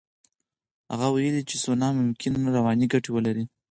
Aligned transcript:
هغه 0.91 1.07
ویلي 1.09 1.43
چې 1.49 1.55
سونا 1.63 1.87
ممکن 1.99 2.33
رواني 2.57 2.85
ګټې 2.93 3.09
ولري. 3.13 3.43